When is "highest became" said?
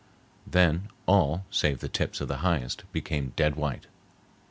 2.37-3.33